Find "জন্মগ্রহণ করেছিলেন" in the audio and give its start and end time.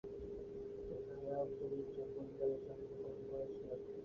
2.63-3.79